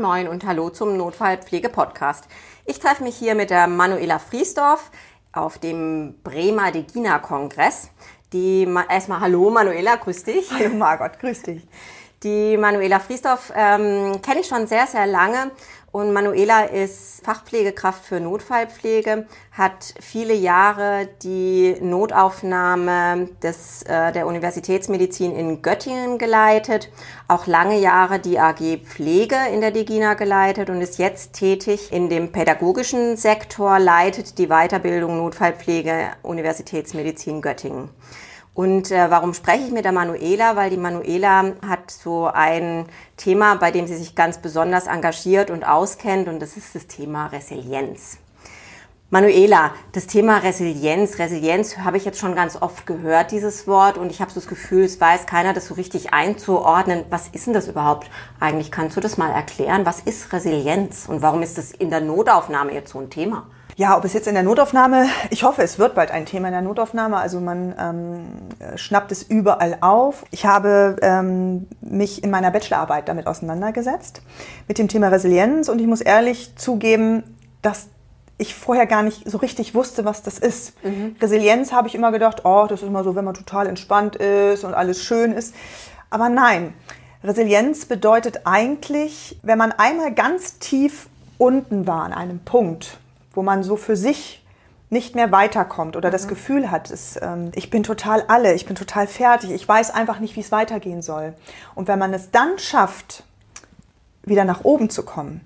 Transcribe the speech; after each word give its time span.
Moin 0.00 0.28
und 0.28 0.46
Hallo 0.46 0.70
zum 0.70 0.96
Notfallpflege-Podcast. 0.96 2.24
Ich 2.64 2.80
treffe 2.80 3.02
mich 3.02 3.16
hier 3.16 3.34
mit 3.34 3.50
der 3.50 3.66
Manuela 3.66 4.18
Friesdorf 4.18 4.90
auf 5.32 5.58
dem 5.58 6.14
Bremer 6.24 6.72
Degina-Kongress. 6.72 7.90
Die, 8.32 8.66
erstmal 8.88 9.20
Hallo 9.20 9.50
Manuela, 9.50 9.96
grüß 9.96 10.24
dich. 10.24 10.50
Hallo 10.52 10.74
Margot, 10.74 11.18
grüß 11.18 11.42
dich. 11.42 11.68
Die 12.22 12.56
Manuela 12.56 12.98
Friesdorf 12.98 13.52
ähm, 13.54 14.22
kenne 14.22 14.40
ich 14.40 14.46
schon 14.46 14.66
sehr, 14.66 14.86
sehr 14.86 15.06
lange 15.06 15.50
und 15.92 16.12
Manuela 16.12 16.64
ist 16.64 17.24
Fachpflegekraft 17.24 18.04
für 18.04 18.20
Notfallpflege, 18.20 19.26
hat 19.50 19.94
viele 20.00 20.34
Jahre 20.34 21.08
die 21.22 21.74
Notaufnahme 21.80 23.28
des, 23.42 23.82
äh, 23.82 24.12
der 24.12 24.26
Universitätsmedizin 24.28 25.34
in 25.34 25.62
Göttingen 25.62 26.18
geleitet, 26.18 26.90
auch 27.26 27.46
lange 27.46 27.78
Jahre 27.78 28.20
die 28.20 28.38
AG 28.38 28.78
Pflege 28.84 29.36
in 29.52 29.60
der 29.60 29.72
Degina 29.72 30.14
geleitet 30.14 30.70
und 30.70 30.80
ist 30.80 30.98
jetzt 30.98 31.32
tätig 31.32 31.92
in 31.92 32.08
dem 32.08 32.30
pädagogischen 32.30 33.16
Sektor, 33.16 33.80
leitet 33.80 34.38
die 34.38 34.46
Weiterbildung 34.46 35.16
Notfallpflege 35.16 36.10
Universitätsmedizin 36.22 37.42
Göttingen. 37.42 37.88
Und 38.52 38.90
äh, 38.90 39.10
warum 39.10 39.32
spreche 39.32 39.64
ich 39.64 39.72
mit 39.72 39.84
der 39.84 39.92
Manuela? 39.92 40.56
Weil 40.56 40.70
die 40.70 40.76
Manuela 40.76 41.52
hat 41.66 41.90
so 41.90 42.26
ein 42.26 42.86
Thema, 43.16 43.54
bei 43.54 43.70
dem 43.70 43.86
sie 43.86 43.96
sich 43.96 44.14
ganz 44.14 44.38
besonders 44.38 44.86
engagiert 44.86 45.50
und 45.50 45.64
auskennt, 45.64 46.28
und 46.28 46.40
das 46.40 46.56
ist 46.56 46.74
das 46.74 46.86
Thema 46.86 47.26
Resilienz. 47.26 48.18
Manuela, 49.12 49.72
das 49.90 50.06
Thema 50.06 50.38
Resilienz, 50.38 51.18
Resilienz 51.18 51.78
habe 51.78 51.96
ich 51.96 52.04
jetzt 52.04 52.20
schon 52.20 52.36
ganz 52.36 52.54
oft 52.54 52.86
gehört, 52.86 53.32
dieses 53.32 53.66
Wort, 53.66 53.98
und 53.98 54.12
ich 54.12 54.20
habe 54.20 54.30
so 54.30 54.38
das 54.38 54.48
Gefühl, 54.48 54.84
es 54.84 55.00
weiß 55.00 55.26
keiner, 55.26 55.52
das 55.52 55.66
so 55.66 55.74
richtig 55.74 56.12
einzuordnen. 56.12 57.04
Was 57.10 57.26
ist 57.26 57.46
denn 57.46 57.54
das 57.54 57.66
überhaupt 57.66 58.08
eigentlich? 58.38 58.70
Kannst 58.70 58.96
du 58.96 59.00
das 59.00 59.16
mal 59.16 59.30
erklären? 59.32 59.84
Was 59.84 59.98
ist 59.98 60.32
Resilienz 60.32 61.08
und 61.08 61.22
warum 61.22 61.42
ist 61.42 61.58
das 61.58 61.72
in 61.72 61.90
der 61.90 62.00
Notaufnahme 62.00 62.72
jetzt 62.72 62.92
so 62.92 63.00
ein 63.00 63.10
Thema? 63.10 63.48
Ja, 63.80 63.96
ob 63.96 64.04
es 64.04 64.12
jetzt 64.12 64.28
in 64.28 64.34
der 64.34 64.42
Notaufnahme, 64.42 65.06
ich 65.30 65.42
hoffe, 65.42 65.62
es 65.62 65.78
wird 65.78 65.94
bald 65.94 66.10
ein 66.10 66.26
Thema 66.26 66.48
in 66.48 66.52
der 66.52 66.60
Notaufnahme. 66.60 67.16
Also 67.16 67.40
man 67.40 67.74
ähm, 67.80 68.76
schnappt 68.76 69.10
es 69.10 69.22
überall 69.22 69.78
auf. 69.80 70.26
Ich 70.30 70.44
habe 70.44 70.96
ähm, 71.00 71.66
mich 71.80 72.22
in 72.22 72.30
meiner 72.30 72.50
Bachelorarbeit 72.50 73.08
damit 73.08 73.26
auseinandergesetzt, 73.26 74.20
mit 74.68 74.76
dem 74.76 74.88
Thema 74.88 75.08
Resilienz. 75.08 75.70
Und 75.70 75.80
ich 75.80 75.86
muss 75.86 76.02
ehrlich 76.02 76.54
zugeben, 76.56 77.22
dass 77.62 77.88
ich 78.36 78.54
vorher 78.54 78.84
gar 78.84 79.02
nicht 79.02 79.26
so 79.26 79.38
richtig 79.38 79.74
wusste, 79.74 80.04
was 80.04 80.22
das 80.22 80.38
ist. 80.38 80.74
Mhm. 80.84 81.16
Resilienz 81.18 81.72
habe 81.72 81.88
ich 81.88 81.94
immer 81.94 82.12
gedacht, 82.12 82.44
oh, 82.44 82.66
das 82.68 82.82
ist 82.82 82.86
immer 82.86 83.02
so, 83.02 83.16
wenn 83.16 83.24
man 83.24 83.32
total 83.32 83.66
entspannt 83.66 84.14
ist 84.16 84.62
und 84.62 84.74
alles 84.74 85.02
schön 85.02 85.32
ist. 85.32 85.54
Aber 86.10 86.28
nein, 86.28 86.74
Resilienz 87.24 87.86
bedeutet 87.86 88.42
eigentlich, 88.44 89.40
wenn 89.42 89.56
man 89.56 89.72
einmal 89.72 90.12
ganz 90.12 90.58
tief 90.58 91.08
unten 91.38 91.86
war 91.86 92.02
an 92.02 92.12
einem 92.12 92.40
Punkt, 92.40 92.98
wo 93.32 93.42
man 93.42 93.62
so 93.62 93.76
für 93.76 93.96
sich 93.96 94.44
nicht 94.90 95.14
mehr 95.14 95.30
weiterkommt 95.30 95.96
oder 95.96 96.08
mhm. 96.08 96.12
das 96.12 96.28
Gefühl 96.28 96.70
hat, 96.70 96.90
es, 96.90 97.18
ähm, 97.22 97.52
ich 97.54 97.70
bin 97.70 97.82
total 97.82 98.24
alle, 98.28 98.54
ich 98.54 98.66
bin 98.66 98.74
total 98.74 99.06
fertig, 99.06 99.50
ich 99.50 99.66
weiß 99.66 99.92
einfach 99.92 100.18
nicht, 100.18 100.36
wie 100.36 100.40
es 100.40 100.52
weitergehen 100.52 101.00
soll. 101.00 101.34
Und 101.74 101.88
wenn 101.88 101.98
man 101.98 102.12
es 102.12 102.30
dann 102.32 102.58
schafft, 102.58 103.24
wieder 104.24 104.44
nach 104.44 104.64
oben 104.64 104.90
zu 104.90 105.04
kommen, 105.04 105.40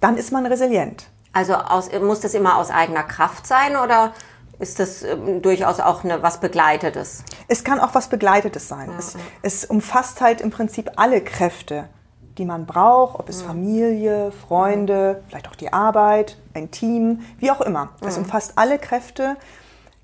dann 0.00 0.16
ist 0.16 0.32
man 0.32 0.46
resilient. 0.46 1.08
Also 1.32 1.54
aus, 1.54 1.90
muss 2.00 2.20
das 2.20 2.34
immer 2.34 2.56
aus 2.56 2.70
eigener 2.70 3.02
Kraft 3.02 3.46
sein 3.46 3.76
oder 3.76 4.12
ist 4.60 4.78
das 4.78 5.02
ähm, 5.02 5.42
durchaus 5.42 5.80
auch 5.80 6.04
eine, 6.04 6.22
was 6.22 6.38
Begleitetes? 6.38 7.24
Es 7.48 7.64
kann 7.64 7.80
auch 7.80 7.94
was 7.94 8.08
Begleitetes 8.08 8.68
sein. 8.68 8.90
Mhm. 8.90 8.98
Es, 8.98 9.16
es 9.42 9.64
umfasst 9.64 10.20
halt 10.20 10.40
im 10.40 10.50
Prinzip 10.50 10.92
alle 10.96 11.20
Kräfte 11.20 11.88
die 12.38 12.44
man 12.44 12.66
braucht, 12.66 13.18
ob 13.18 13.28
es 13.28 13.42
mhm. 13.42 13.46
Familie, 13.46 14.32
Freunde, 14.32 15.22
vielleicht 15.28 15.48
auch 15.48 15.56
die 15.56 15.72
Arbeit, 15.72 16.36
ein 16.54 16.70
Team, 16.70 17.20
wie 17.38 17.50
auch 17.50 17.60
immer. 17.60 17.90
Es 18.00 18.16
mhm. 18.16 18.24
umfasst 18.24 18.54
alle 18.56 18.78
Kräfte, 18.78 19.36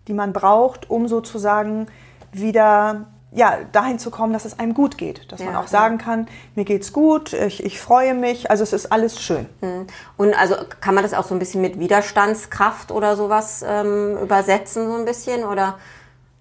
die 0.08 0.12
man 0.12 0.32
braucht, 0.32 0.90
um 0.90 1.08
sozusagen 1.08 1.86
wieder 2.32 3.06
ja, 3.32 3.58
dahin 3.70 3.98
zu 3.98 4.10
kommen, 4.10 4.32
dass 4.32 4.44
es 4.44 4.58
einem 4.58 4.74
gut 4.74 4.98
geht. 4.98 5.30
Dass 5.30 5.40
ja, 5.40 5.46
man 5.46 5.56
auch 5.56 5.68
sagen 5.68 5.98
kann, 5.98 6.26
mir 6.56 6.64
geht's 6.64 6.92
gut, 6.92 7.32
ich, 7.32 7.64
ich 7.64 7.80
freue 7.80 8.14
mich, 8.14 8.50
also 8.50 8.64
es 8.64 8.72
ist 8.72 8.90
alles 8.90 9.20
schön. 9.20 9.46
Mhm. 9.60 9.86
Und 10.16 10.34
also 10.34 10.56
kann 10.80 10.94
man 10.94 11.04
das 11.04 11.14
auch 11.14 11.24
so 11.24 11.34
ein 11.34 11.38
bisschen 11.38 11.60
mit 11.60 11.78
Widerstandskraft 11.78 12.90
oder 12.90 13.16
sowas 13.16 13.64
ähm, 13.66 14.18
übersetzen, 14.18 14.88
so 14.88 14.96
ein 14.96 15.04
bisschen? 15.04 15.44
Oder? 15.44 15.78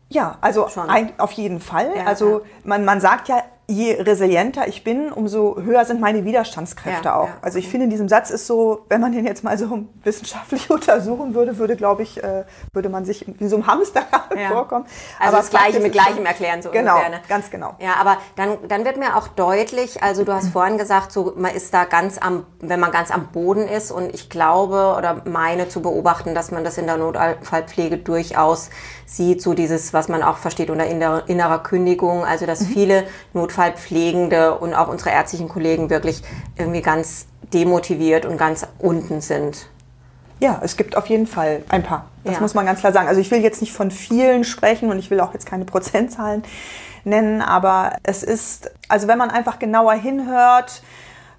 Ja, 0.09 0.38
also 0.41 0.67
ein, 0.88 1.13
auf 1.19 1.31
jeden 1.33 1.59
Fall. 1.59 1.91
Ja, 1.95 2.05
also 2.05 2.41
Man, 2.63 2.85
man 2.85 2.99
sagt 2.99 3.28
ja 3.28 3.44
je 3.69 4.02
resilienter 4.02 4.68
ich 4.68 4.84
bin, 4.84 5.12
umso 5.12 5.57
höher 5.62 5.85
sind 5.85 6.02
meine 6.02 6.25
Widerstandskräfte 6.25 7.09
ja, 7.09 7.16
auch. 7.16 7.28
Ja. 7.28 7.38
Also 7.41 7.59
ich 7.59 7.68
finde, 7.68 7.84
in 7.85 7.90
diesem 7.91 8.09
Satz 8.09 8.31
ist 8.31 8.47
so, 8.47 8.85
wenn 8.90 9.00
man 9.00 9.12
den 9.12 9.25
jetzt 9.25 9.44
mal 9.44 9.57
so 9.57 9.85
wissenschaftlich 10.03 10.69
untersuchen 10.69 11.35
würde, 11.35 11.57
würde, 11.57 11.75
glaube 11.75 12.02
ich, 12.02 12.22
äh, 12.24 12.46
würde 12.74 12.90
man 12.90 13.06
sich 13.06 13.25
wie 13.38 13.47
so 13.47 13.58
einem 13.58 13.68
Hamster 13.68 14.02
ja. 14.35 14.50
vorkommen. 14.50 14.85
Also 15.19 15.34
aber 15.34 15.38
das 15.38 15.50
Gleiche 15.52 15.79
mit 15.79 15.94
Gleichem 15.94 16.25
erklären, 16.25 16.62
so 16.62 16.72
Genau, 16.72 16.96
ungefähr, 16.96 17.18
ne? 17.18 17.22
ganz 17.29 17.52
genau. 17.52 17.75
Ja, 17.79 17.94
aber 18.00 18.18
dann, 18.35 18.58
dann 18.68 18.85
wird 18.85 18.97
mir 18.97 19.16
auch 19.16 19.28
deutlich, 19.28 20.02
also 20.02 20.24
du 20.24 20.34
hast 20.34 20.50
vorhin 20.53 20.78
gesagt, 20.78 21.12
so 21.12 21.34
man 21.38 21.53
ist 21.53 21.74
da 21.74 21.85
ganz 21.85 22.18
am, 22.18 22.46
wenn 22.59 22.79
man 22.79 22.91
ganz 22.91 23.12
am 23.12 23.28
Boden 23.28 23.68
ist 23.68 23.91
und 23.91 24.13
ich 24.13 24.29
glaube 24.29 24.96
oder 24.97 25.22
meine 25.25 25.69
zu 25.69 25.81
beobachten, 25.81 26.34
dass 26.34 26.52
man 26.52 26.63
das 26.63 26.78
in 26.79 26.88
der 26.88 26.97
Notfallpflege 26.97 27.97
durchaus 27.97 28.72
sieht, 29.06 29.41
so 29.41 29.53
dieses, 29.53 29.94
was 29.94 30.08
man 30.08 30.24
auch 30.24 30.38
versteht 30.38 30.69
unter 30.69 30.85
innerer 30.85 31.59
Kündigung, 31.59 32.24
also 32.25 32.46
dass 32.46 32.62
mhm. 32.62 32.66
viele 32.66 33.03
Notfallpflegende 33.59 34.58
und 34.58 34.74
auch 34.74 34.88
unsere 34.88 35.12
ärztlichen 35.12 35.50
Kollegen 35.50 35.90
wirklich 35.90 36.22
irgendwie 36.58 36.81
ganz 36.81 37.28
demotiviert 37.53 38.25
und 38.25 38.38
ganz 38.38 38.66
unten 38.78 39.22
sind. 39.22 39.68
Ja, 40.40 40.62
es 40.64 40.78
gibt 40.78 40.96
auf 40.96 41.08
jeden 41.08 41.28
Fall 41.28 41.64
ein 41.68 41.84
paar. 41.84 42.06
Das 42.24 42.36
ja. 42.36 42.42
muss 42.42 42.53
man 42.53 42.66
ganz 42.66 42.80
klar 42.80 42.94
sagen. 42.94 43.09
Also 43.09 43.20
ich 43.20 43.30
will 43.31 43.42
jetzt 43.42 43.59
nicht 43.59 43.74
von 43.74 43.92
vielen 43.92 44.46
sprechen 44.46 44.90
und 44.90 44.97
ich 44.97 45.12
will 45.12 45.20
auch 45.20 45.34
jetzt 45.34 45.46
keine 45.46 45.66
Prozentzahlen 45.66 46.44
nennen, 47.03 47.42
aber 47.42 47.94
es 48.03 48.24
ist, 48.24 48.72
also 48.88 49.08
wenn 49.08 49.18
man 49.18 49.30
einfach 49.30 49.59
genauer 49.59 49.94
hinhört 49.94 50.81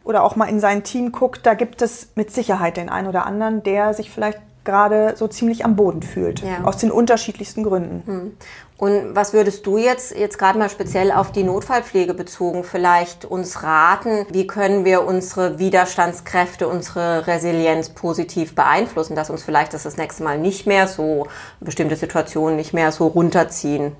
oder 0.04 0.22
auch 0.22 0.36
mal 0.36 0.46
in 0.46 0.60
sein 0.60 0.82
Team 0.82 1.12
guckt, 1.12 1.46
da 1.46 1.54
gibt 1.54 1.80
es 1.80 2.10
mit 2.16 2.30
Sicherheit 2.32 2.76
den 2.76 2.90
einen 2.90 3.08
oder 3.08 3.24
anderen, 3.26 3.62
der 3.62 3.94
sich 3.94 4.10
vielleicht 4.10 4.40
gerade 4.64 5.14
so 5.16 5.28
ziemlich 5.28 5.64
am 5.64 5.76
Boden 5.76 6.02
fühlt. 6.02 6.40
Ja. 6.40 6.64
Aus 6.64 6.76
den 6.76 6.90
unterschiedlichsten 6.90 7.62
Gründen. 7.62 8.02
Hm. 8.06 8.32
Und 8.80 9.14
was 9.14 9.34
würdest 9.34 9.66
du 9.66 9.76
jetzt, 9.76 10.16
jetzt 10.16 10.38
gerade 10.38 10.58
mal 10.58 10.70
speziell 10.70 11.12
auf 11.12 11.32
die 11.32 11.42
Notfallpflege 11.42 12.14
bezogen, 12.14 12.64
vielleicht 12.64 13.26
uns 13.26 13.62
raten, 13.62 14.24
wie 14.30 14.46
können 14.46 14.86
wir 14.86 15.04
unsere 15.04 15.58
Widerstandskräfte, 15.58 16.66
unsere 16.66 17.26
Resilienz 17.26 17.90
positiv 17.90 18.54
beeinflussen, 18.54 19.14
dass 19.16 19.28
uns 19.28 19.42
vielleicht 19.42 19.74
das 19.74 19.82
das 19.82 19.98
nächste 19.98 20.22
Mal 20.22 20.38
nicht 20.38 20.66
mehr 20.66 20.88
so, 20.88 21.26
bestimmte 21.60 21.94
Situationen 21.94 22.56
nicht 22.56 22.72
mehr 22.72 22.90
so 22.90 23.06
runterziehen? 23.06 23.92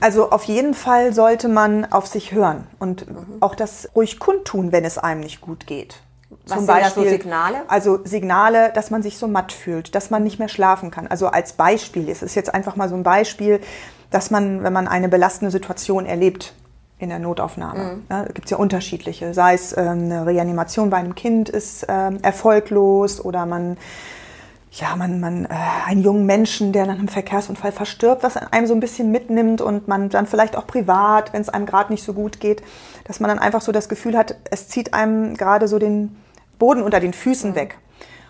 Also 0.00 0.30
auf 0.30 0.44
jeden 0.44 0.72
Fall 0.72 1.12
sollte 1.12 1.48
man 1.48 1.84
auf 1.84 2.06
sich 2.06 2.32
hören 2.32 2.66
und 2.78 3.06
mhm. 3.08 3.36
auch 3.40 3.54
das 3.54 3.90
ruhig 3.94 4.18
kundtun, 4.18 4.72
wenn 4.72 4.86
es 4.86 4.96
einem 4.96 5.20
nicht 5.20 5.42
gut 5.42 5.66
geht. 5.66 6.00
Was 6.46 6.58
Zum 6.58 6.66
Beispiel, 6.66 7.04
so 7.04 7.10
Signale? 7.10 7.56
Also 7.68 8.00
Signale, 8.04 8.72
dass 8.74 8.90
man 8.90 9.02
sich 9.02 9.18
so 9.18 9.28
matt 9.28 9.52
fühlt, 9.52 9.94
dass 9.94 10.10
man 10.10 10.22
nicht 10.22 10.38
mehr 10.38 10.48
schlafen 10.48 10.90
kann. 10.90 11.06
Also 11.06 11.28
als 11.28 11.52
Beispiel, 11.54 12.08
es 12.08 12.22
ist 12.22 12.34
jetzt 12.34 12.52
einfach 12.52 12.76
mal 12.76 12.88
so 12.88 12.94
ein 12.94 13.02
Beispiel, 13.02 13.60
dass 14.10 14.30
man, 14.30 14.62
wenn 14.62 14.72
man 14.72 14.88
eine 14.88 15.08
belastende 15.08 15.50
Situation 15.50 16.06
erlebt, 16.06 16.54
in 17.02 17.08
der 17.08 17.18
Notaufnahme. 17.18 17.96
Mhm. 17.96 18.02
Ja, 18.08 18.24
gibt 18.26 18.44
es 18.44 18.50
ja 18.52 18.56
unterschiedliche. 18.56 19.34
Sei 19.34 19.54
es 19.54 19.76
ähm, 19.76 20.04
eine 20.04 20.24
Reanimation 20.24 20.88
bei 20.88 20.98
einem 20.98 21.16
Kind 21.16 21.48
ist 21.48 21.84
ähm, 21.88 22.18
erfolglos 22.22 23.22
oder 23.22 23.44
man, 23.44 23.76
ja, 24.70 24.94
man, 24.94 25.18
man, 25.18 25.46
äh, 25.46 25.48
einen 25.86 26.02
jungen 26.02 26.26
Menschen, 26.26 26.72
der 26.72 26.86
nach 26.86 26.94
einem 26.94 27.08
Verkehrsunfall 27.08 27.72
verstirbt, 27.72 28.22
was 28.22 28.36
einem 28.36 28.68
so 28.68 28.74
ein 28.74 28.78
bisschen 28.78 29.10
mitnimmt 29.10 29.60
und 29.60 29.88
man 29.88 30.10
dann 30.10 30.28
vielleicht 30.28 30.54
auch 30.54 30.66
privat, 30.66 31.32
wenn 31.32 31.42
es 31.42 31.48
einem 31.48 31.66
gerade 31.66 31.92
nicht 31.92 32.04
so 32.04 32.12
gut 32.14 32.38
geht, 32.38 32.62
dass 33.04 33.18
man 33.18 33.28
dann 33.28 33.40
einfach 33.40 33.62
so 33.62 33.72
das 33.72 33.88
Gefühl 33.88 34.16
hat, 34.16 34.36
es 34.52 34.68
zieht 34.68 34.94
einem 34.94 35.36
gerade 35.36 35.66
so 35.66 35.80
den 35.80 36.16
Boden 36.62 36.82
unter 36.82 37.00
den 37.00 37.12
Füßen 37.12 37.50
mhm. 37.50 37.54
weg. 37.56 37.78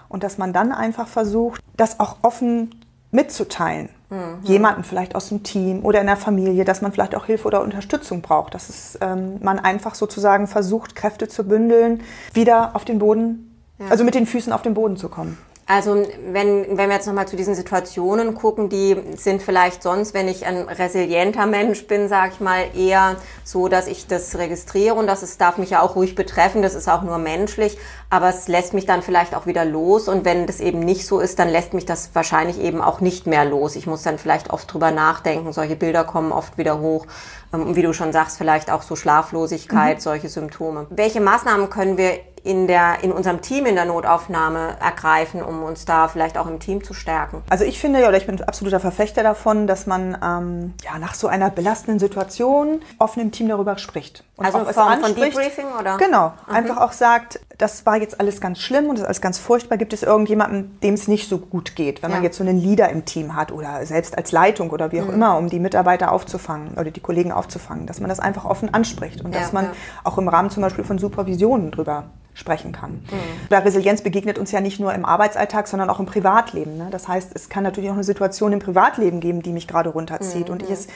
Und 0.08 0.22
dass 0.22 0.38
man 0.38 0.54
dann 0.54 0.72
einfach 0.72 1.06
versucht, 1.06 1.60
das 1.76 2.00
auch 2.00 2.16
offen 2.22 2.82
mitzuteilen. 3.10 3.90
Mhm. 4.08 4.38
Jemanden 4.42 4.84
vielleicht 4.84 5.14
aus 5.14 5.28
dem 5.28 5.42
Team 5.42 5.84
oder 5.84 6.00
in 6.00 6.06
der 6.06 6.16
Familie, 6.16 6.64
dass 6.64 6.80
man 6.80 6.92
vielleicht 6.92 7.14
auch 7.14 7.26
Hilfe 7.26 7.46
oder 7.46 7.60
Unterstützung 7.60 8.22
braucht. 8.22 8.54
Dass 8.54 8.70
es, 8.70 8.98
ähm, 9.02 9.38
man 9.42 9.58
einfach 9.58 9.94
sozusagen 9.94 10.46
versucht, 10.46 10.96
Kräfte 10.96 11.28
zu 11.28 11.44
bündeln, 11.44 12.00
wieder 12.32 12.74
auf 12.74 12.86
den 12.86 13.00
Boden, 13.00 13.54
ja. 13.78 13.88
also 13.88 14.02
mit 14.02 14.14
den 14.14 14.24
Füßen 14.24 14.50
auf 14.50 14.62
den 14.62 14.72
Boden 14.72 14.96
zu 14.96 15.10
kommen. 15.10 15.36
Also 15.74 16.06
wenn, 16.30 16.76
wenn 16.76 16.90
wir 16.90 16.96
jetzt 16.96 17.06
nochmal 17.06 17.26
zu 17.26 17.34
diesen 17.34 17.54
Situationen 17.54 18.34
gucken, 18.34 18.68
die 18.68 18.94
sind 19.16 19.40
vielleicht 19.40 19.82
sonst, 19.82 20.12
wenn 20.12 20.28
ich 20.28 20.44
ein 20.44 20.68
resilienter 20.68 21.46
Mensch 21.46 21.86
bin, 21.86 22.08
sage 22.08 22.32
ich 22.34 22.40
mal, 22.40 22.64
eher 22.76 23.16
so, 23.42 23.68
dass 23.68 23.86
ich 23.86 24.06
das 24.06 24.36
registriere 24.36 24.94
und 24.94 25.06
das 25.06 25.22
ist, 25.22 25.40
darf 25.40 25.56
mich 25.56 25.70
ja 25.70 25.80
auch 25.80 25.96
ruhig 25.96 26.14
betreffen, 26.14 26.60
das 26.60 26.74
ist 26.74 26.90
auch 26.90 27.00
nur 27.00 27.16
menschlich, 27.16 27.78
aber 28.10 28.28
es 28.28 28.48
lässt 28.48 28.74
mich 28.74 28.84
dann 28.84 29.00
vielleicht 29.00 29.34
auch 29.34 29.46
wieder 29.46 29.64
los 29.64 30.08
und 30.08 30.26
wenn 30.26 30.46
das 30.46 30.60
eben 30.60 30.80
nicht 30.80 31.06
so 31.06 31.20
ist, 31.20 31.38
dann 31.38 31.48
lässt 31.48 31.72
mich 31.72 31.86
das 31.86 32.10
wahrscheinlich 32.12 32.60
eben 32.60 32.82
auch 32.82 33.00
nicht 33.00 33.26
mehr 33.26 33.46
los. 33.46 33.74
Ich 33.74 33.86
muss 33.86 34.02
dann 34.02 34.18
vielleicht 34.18 34.50
oft 34.50 34.70
drüber 34.70 34.90
nachdenken, 34.90 35.54
solche 35.54 35.76
Bilder 35.76 36.04
kommen 36.04 36.32
oft 36.32 36.58
wieder 36.58 36.80
hoch 36.80 37.06
ähm, 37.54 37.68
und 37.68 37.76
wie 37.76 37.82
du 37.82 37.94
schon 37.94 38.12
sagst, 38.12 38.36
vielleicht 38.36 38.70
auch 38.70 38.82
so 38.82 38.94
Schlaflosigkeit, 38.94 39.96
mhm. 39.96 40.02
solche 40.02 40.28
Symptome. 40.28 40.86
Welche 40.90 41.22
Maßnahmen 41.22 41.70
können 41.70 41.96
wir 41.96 42.20
in, 42.44 42.66
der, 42.66 43.02
in 43.02 43.12
unserem 43.12 43.40
Team 43.40 43.66
in 43.66 43.76
der 43.76 43.84
Notaufnahme 43.84 44.76
ergreifen, 44.80 45.42
um 45.42 45.62
uns 45.62 45.84
da 45.84 46.08
vielleicht 46.08 46.36
auch 46.36 46.46
im 46.46 46.58
Team 46.58 46.82
zu 46.82 46.92
stärken? 46.92 47.42
Also 47.48 47.64
ich 47.64 47.78
finde 47.78 48.00
ja, 48.00 48.08
oder 48.08 48.16
ich 48.16 48.26
bin 48.26 48.40
absoluter 48.42 48.80
Verfechter 48.80 49.22
davon, 49.22 49.66
dass 49.66 49.86
man 49.86 50.16
ähm, 50.22 50.74
ja, 50.82 50.98
nach 50.98 51.14
so 51.14 51.28
einer 51.28 51.50
belastenden 51.50 52.00
Situation 52.00 52.82
offen 52.98 53.20
im 53.20 53.30
Team 53.30 53.48
darüber 53.48 53.78
spricht. 53.78 54.24
Und 54.36 54.46
also 54.46 54.58
auch 54.58 54.72
von, 54.72 55.00
von 55.00 55.14
Debriefing 55.14 55.66
oder? 55.78 55.98
Genau, 55.98 56.32
mhm. 56.48 56.54
einfach 56.54 56.78
auch 56.78 56.92
sagt, 56.92 57.38
das 57.58 57.86
war 57.86 57.96
jetzt 57.96 58.18
alles 58.18 58.40
ganz 58.40 58.58
schlimm 58.58 58.86
und 58.86 58.96
das 58.96 59.02
ist 59.02 59.06
alles 59.06 59.20
ganz 59.20 59.38
furchtbar. 59.38 59.78
Gibt 59.78 59.92
es 59.92 60.02
irgendjemanden, 60.02 60.80
dem 60.82 60.94
es 60.94 61.06
nicht 61.06 61.28
so 61.28 61.38
gut 61.38 61.76
geht, 61.76 62.02
wenn 62.02 62.10
ja. 62.10 62.16
man 62.16 62.24
jetzt 62.24 62.38
so 62.38 62.42
einen 62.42 62.58
Leader 62.58 62.88
im 62.88 63.04
Team 63.04 63.36
hat 63.36 63.52
oder 63.52 63.86
selbst 63.86 64.18
als 64.18 64.32
Leitung 64.32 64.70
oder 64.70 64.90
wie 64.90 65.00
auch 65.00 65.06
mhm. 65.06 65.14
immer, 65.14 65.36
um 65.36 65.48
die 65.48 65.60
Mitarbeiter 65.60 66.10
aufzufangen 66.10 66.72
oder 66.72 66.90
die 66.90 67.00
Kollegen 67.00 67.30
aufzufangen, 67.30 67.86
dass 67.86 68.00
man 68.00 68.08
das 68.08 68.18
einfach 68.18 68.44
offen 68.44 68.74
anspricht 68.74 69.20
und 69.20 69.32
ja, 69.32 69.40
dass 69.40 69.52
man 69.52 69.66
ja. 69.66 69.72
auch 70.02 70.18
im 70.18 70.26
Rahmen 70.26 70.50
zum 70.50 70.62
Beispiel 70.62 70.82
von 70.82 70.98
Supervisionen 70.98 71.70
drüber 71.70 72.06
sprechen 72.34 72.72
kann. 72.72 72.92
Mhm. 72.92 73.48
Da 73.50 73.58
Resilienz 73.58 74.02
begegnet 74.02 74.38
uns 74.38 74.52
ja 74.52 74.60
nicht 74.60 74.80
nur 74.80 74.94
im 74.94 75.04
Arbeitsalltag, 75.04 75.68
sondern 75.68 75.90
auch 75.90 76.00
im 76.00 76.06
Privatleben. 76.06 76.78
Ne? 76.78 76.88
Das 76.90 77.08
heißt, 77.08 77.30
es 77.34 77.48
kann 77.48 77.62
natürlich 77.62 77.90
auch 77.90 77.94
eine 77.94 78.04
Situation 78.04 78.52
im 78.52 78.58
Privatleben 78.58 79.20
geben, 79.20 79.42
die 79.42 79.52
mich 79.52 79.68
gerade 79.68 79.90
runterzieht 79.90 80.48
mhm. 80.48 80.54
und 80.54 80.62
ich 80.62 80.70
es 80.70 80.88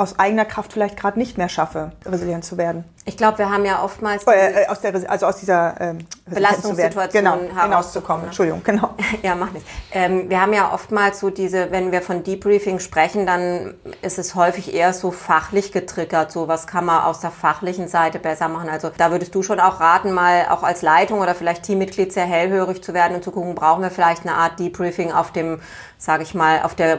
aus 0.00 0.18
eigener 0.18 0.46
Kraft 0.46 0.72
vielleicht 0.72 0.96
gerade 0.96 1.18
nicht 1.18 1.36
mehr 1.36 1.50
schaffe, 1.50 1.92
resilient 2.06 2.44
zu 2.44 2.56
werden. 2.56 2.84
Ich 3.04 3.18
glaube, 3.18 3.38
wir 3.38 3.50
haben 3.50 3.66
ja 3.66 3.82
oftmals 3.84 4.26
äh, 4.26 4.66
aus 4.66 4.80
der, 4.80 4.94
also 5.10 5.26
aus 5.26 5.38
dieser 5.38 5.78
ähm, 5.78 5.98
Belastungssituation 6.34 7.24
genau, 7.24 7.38
hinauszukommen. 7.62 8.22
Ne? 8.22 8.26
Entschuldigung, 8.28 8.62
genau. 8.62 8.94
ja, 9.22 9.34
mach 9.34 9.50
nichts. 9.52 9.68
Ähm, 9.92 10.28
wir 10.28 10.40
haben 10.40 10.52
ja 10.52 10.72
oftmals 10.72 11.20
so 11.20 11.30
diese, 11.30 11.70
wenn 11.70 11.92
wir 11.92 12.02
von 12.02 12.22
Debriefing 12.22 12.78
sprechen, 12.78 13.26
dann 13.26 13.74
ist 14.02 14.18
es 14.18 14.34
häufig 14.34 14.74
eher 14.74 14.92
so 14.92 15.10
fachlich 15.10 15.72
getriggert. 15.72 16.32
So 16.32 16.48
was 16.48 16.66
kann 16.66 16.84
man 16.84 17.02
aus 17.04 17.20
der 17.20 17.30
fachlichen 17.30 17.88
Seite 17.88 18.18
besser 18.18 18.48
machen. 18.48 18.68
Also 18.68 18.90
da 18.96 19.10
würdest 19.10 19.34
du 19.34 19.42
schon 19.42 19.60
auch 19.60 19.80
raten, 19.80 20.12
mal 20.12 20.46
auch 20.50 20.62
als 20.62 20.82
Leitung 20.82 21.20
oder 21.20 21.34
vielleicht 21.34 21.64
Teammitglied 21.64 22.12
sehr 22.12 22.26
hellhörig 22.26 22.82
zu 22.82 22.94
werden 22.94 23.16
und 23.16 23.24
zu 23.24 23.30
gucken, 23.30 23.54
brauchen 23.54 23.82
wir 23.82 23.90
vielleicht 23.90 24.22
eine 24.22 24.34
Art 24.34 24.58
Debriefing 24.58 25.12
auf 25.12 25.32
dem 25.32 25.60
sage 26.00 26.22
ich 26.22 26.34
mal, 26.34 26.62
auf 26.62 26.74
der 26.74 26.98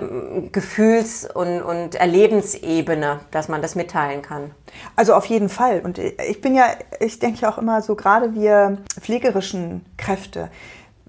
Gefühls- 0.52 1.26
und, 1.26 1.64
und 1.64 1.96
Erlebensebene, 1.96 3.22
dass 3.32 3.48
man 3.48 3.64
das 3.64 3.74
mitteilen 3.74 4.22
kann. 4.22 4.52
Also 4.96 5.16
auf 5.16 5.26
jeden 5.26 5.50
Fall. 5.50 5.82
Und 5.84 5.98
ich 5.98 6.40
bin 6.40 6.54
ja, 6.54 6.66
ich 7.00 7.18
denke 7.18 7.50
auch 7.50 7.58
immer 7.58 7.82
so, 7.82 7.96
gerade 7.96 8.36
wir 8.36 8.78
pflegerischen 9.22 9.86
Kräfte, 9.98 10.50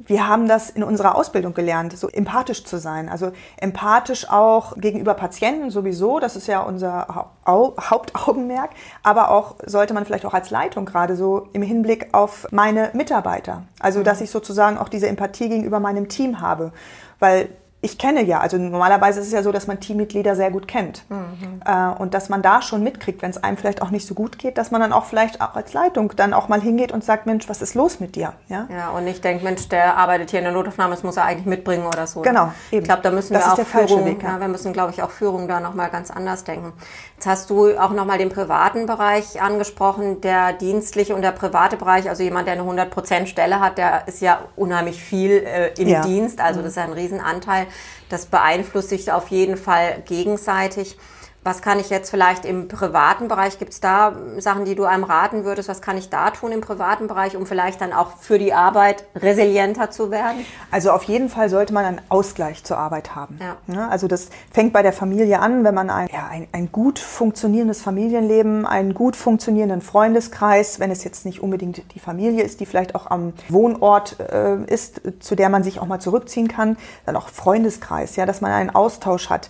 wir 0.06 0.26
haben 0.26 0.48
das 0.48 0.70
in 0.70 0.82
unserer 0.82 1.14
Ausbildung 1.14 1.54
gelernt, 1.54 1.96
so 1.96 2.08
empathisch 2.08 2.64
zu 2.64 2.78
sein. 2.78 3.08
Also 3.08 3.30
empathisch 3.58 4.28
auch 4.28 4.76
gegenüber 4.76 5.14
Patienten 5.14 5.70
sowieso, 5.70 6.18
das 6.18 6.34
ist 6.34 6.48
ja 6.48 6.60
unser 6.60 7.28
Hauptaugenmerk, 7.46 8.70
aber 9.02 9.30
auch 9.30 9.56
sollte 9.64 9.94
man 9.94 10.04
vielleicht 10.04 10.26
auch 10.26 10.34
als 10.34 10.50
Leitung 10.50 10.86
gerade 10.86 11.14
so 11.14 11.48
im 11.52 11.62
Hinblick 11.62 12.08
auf 12.12 12.48
meine 12.50 12.90
Mitarbeiter. 12.94 13.62
Also 13.78 14.02
dass 14.02 14.20
ich 14.20 14.30
sozusagen 14.30 14.76
auch 14.76 14.88
diese 14.88 15.08
Empathie 15.08 15.48
gegenüber 15.48 15.78
meinem 15.78 16.08
Team 16.08 16.40
habe. 16.40 16.72
Weil 17.20 17.50
ich 17.84 17.98
kenne 17.98 18.22
ja, 18.22 18.38
also 18.38 18.58
normalerweise 18.58 19.18
ist 19.18 19.26
es 19.26 19.32
ja 19.32 19.42
so, 19.42 19.50
dass 19.50 19.66
man 19.66 19.80
Teammitglieder 19.80 20.36
sehr 20.36 20.52
gut 20.52 20.68
kennt. 20.68 21.04
Mhm. 21.08 21.60
Äh, 21.64 22.00
und 22.00 22.14
dass 22.14 22.28
man 22.28 22.40
da 22.40 22.62
schon 22.62 22.84
mitkriegt, 22.84 23.22
wenn 23.22 23.30
es 23.30 23.42
einem 23.42 23.56
vielleicht 23.56 23.82
auch 23.82 23.90
nicht 23.90 24.06
so 24.06 24.14
gut 24.14 24.38
geht, 24.38 24.56
dass 24.56 24.70
man 24.70 24.80
dann 24.80 24.92
auch 24.92 25.04
vielleicht 25.04 25.40
auch 25.40 25.56
als 25.56 25.72
Leitung 25.72 26.12
dann 26.14 26.32
auch 26.32 26.48
mal 26.48 26.60
hingeht 26.60 26.92
und 26.92 27.02
sagt, 27.02 27.26
Mensch, 27.26 27.48
was 27.48 27.60
ist 27.60 27.74
los 27.74 27.98
mit 27.98 28.14
dir? 28.14 28.34
Ja, 28.48 28.68
ja 28.70 28.90
und 28.90 29.04
nicht 29.04 29.24
denkt, 29.24 29.42
Mensch, 29.42 29.68
der 29.68 29.96
arbeitet 29.96 30.30
hier 30.30 30.38
in 30.38 30.44
der 30.44 30.52
Notaufnahme, 30.52 30.94
das 30.94 31.02
muss 31.02 31.16
er 31.16 31.24
eigentlich 31.24 31.46
mitbringen 31.46 31.84
oder 31.84 32.06
so. 32.06 32.22
Genau. 32.22 32.52
Eben. 32.70 32.82
Ich 32.82 32.84
glaube, 32.84 33.02
da 33.02 33.10
müssen 33.10 33.34
das 33.34 33.46
wir 33.46 33.52
auch 33.64 33.66
Führung, 33.66 34.04
Weg, 34.04 34.22
ja. 34.22 34.34
ja. 34.34 34.40
wir 34.40 34.48
müssen, 34.48 34.72
glaube 34.72 34.92
ich, 34.92 35.02
auch 35.02 35.10
Führung 35.10 35.48
da 35.48 35.58
nochmal 35.58 35.90
ganz 35.90 36.12
anders 36.12 36.44
denken. 36.44 36.72
Jetzt 37.16 37.26
hast 37.26 37.50
du 37.50 37.76
auch 37.76 37.92
nochmal 37.92 38.18
den 38.18 38.28
privaten 38.28 38.86
Bereich 38.86 39.42
angesprochen, 39.42 40.20
der 40.20 40.52
dienstliche 40.52 41.16
und 41.16 41.22
der 41.22 41.32
private 41.32 41.76
Bereich, 41.76 42.08
also 42.08 42.22
jemand, 42.22 42.46
der 42.46 42.54
eine 42.54 42.62
100% 42.62 43.26
Stelle 43.26 43.58
hat, 43.58 43.78
der 43.78 44.06
ist 44.06 44.20
ja 44.20 44.40
unheimlich 44.54 45.02
viel 45.02 45.32
äh, 45.32 45.72
im. 45.80 46.02
Dienst, 46.02 46.40
also 46.40 46.60
mhm. 46.60 46.64
das 46.64 46.72
ist 46.72 46.76
ja 46.76 46.84
ein 46.84 46.92
Riesenanteil. 46.92 47.66
Das 48.08 48.26
beeinflusst 48.26 48.90
sich 48.90 49.10
auf 49.10 49.28
jeden 49.28 49.56
Fall 49.56 50.02
gegenseitig. 50.06 50.96
Was 51.44 51.60
kann 51.60 51.80
ich 51.80 51.90
jetzt 51.90 52.08
vielleicht 52.10 52.44
im 52.44 52.68
privaten 52.68 53.26
Bereich, 53.26 53.58
gibt 53.58 53.72
es 53.72 53.80
da 53.80 54.14
Sachen, 54.38 54.64
die 54.64 54.76
du 54.76 54.84
einem 54.84 55.02
raten 55.02 55.44
würdest, 55.44 55.68
was 55.68 55.82
kann 55.82 55.98
ich 55.98 56.08
da 56.08 56.30
tun 56.30 56.52
im 56.52 56.60
privaten 56.60 57.08
Bereich, 57.08 57.36
um 57.36 57.46
vielleicht 57.46 57.80
dann 57.80 57.92
auch 57.92 58.16
für 58.20 58.38
die 58.38 58.52
Arbeit 58.52 59.04
resilienter 59.16 59.90
zu 59.90 60.12
werden? 60.12 60.46
Also 60.70 60.92
auf 60.92 61.02
jeden 61.02 61.28
Fall 61.28 61.48
sollte 61.48 61.74
man 61.74 61.84
einen 61.84 62.00
Ausgleich 62.10 62.62
zur 62.62 62.78
Arbeit 62.78 63.16
haben. 63.16 63.40
Ja. 63.66 63.88
Also 63.88 64.06
das 64.06 64.28
fängt 64.52 64.72
bei 64.72 64.82
der 64.82 64.92
Familie 64.92 65.40
an, 65.40 65.64
wenn 65.64 65.74
man 65.74 65.90
ein, 65.90 66.08
ja, 66.12 66.28
ein, 66.30 66.46
ein 66.52 66.70
gut 66.70 67.00
funktionierendes 67.00 67.82
Familienleben, 67.82 68.64
einen 68.64 68.94
gut 68.94 69.16
funktionierenden 69.16 69.80
Freundeskreis, 69.80 70.78
wenn 70.78 70.92
es 70.92 71.02
jetzt 71.02 71.26
nicht 71.26 71.42
unbedingt 71.42 71.92
die 71.94 71.98
Familie 71.98 72.44
ist, 72.44 72.60
die 72.60 72.66
vielleicht 72.66 72.94
auch 72.94 73.10
am 73.10 73.32
Wohnort 73.48 74.20
äh, 74.20 74.62
ist, 74.66 75.00
zu 75.18 75.34
der 75.34 75.48
man 75.48 75.64
sich 75.64 75.80
auch 75.80 75.86
mal 75.86 75.98
zurückziehen 75.98 76.46
kann, 76.46 76.76
dann 77.04 77.16
auch 77.16 77.28
Freundeskreis, 77.28 78.14
ja, 78.14 78.26
dass 78.26 78.40
man 78.40 78.52
einen 78.52 78.70
Austausch 78.70 79.28
hat 79.28 79.48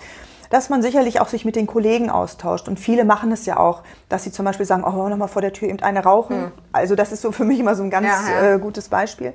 dass 0.53 0.69
man 0.69 0.83
sicherlich 0.83 1.19
auch 1.19 1.29
sich 1.29 1.47
mit 1.47 1.57
den 1.57 1.67
Kollegen 1.67 2.11
austauscht. 2.11 2.69
Und 2.69 2.79
viele 2.79 3.07
machen 3.07 3.33
es 3.33 3.47
ja 3.47 3.57
auch, 3.57 3.83
dass 4.11 4.25
sie 4.25 4.33
zum 4.33 4.45
Beispiel 4.45 4.67
sagen, 4.67 4.85
oh, 4.85 5.09
noch 5.09 5.17
mal 5.17 5.27
vor 5.27 5.41
der 5.41 5.55
Tür 5.55 5.71
eben 5.71 5.81
eine 5.81 6.01
rauchen. 6.05 6.37
Mhm. 6.37 6.53
Also 6.73 6.95
das 6.95 7.11
ist 7.11 7.23
so 7.23 7.33
für 7.33 7.45
mich 7.45 7.59
immer 7.59 7.75
so 7.75 7.83
ein 7.83 7.89
ganz 7.89 8.07
ja, 8.07 8.43
ja. 8.43 8.55
Äh, 8.55 8.59
gutes 8.59 8.91
Beispiel. 8.91 9.33